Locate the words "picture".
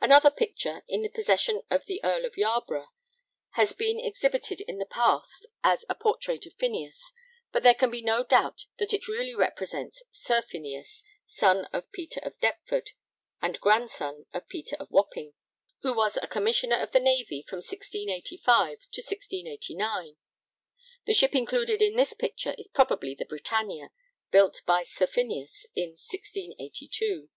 0.30-0.84, 22.14-22.54